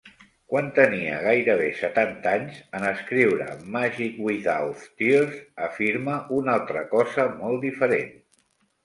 [0.51, 7.63] Quan tenia gairebé setanta anys, en escriure "Magick Without Tears" afirma una altra cosa molt
[7.69, 8.11] diferent.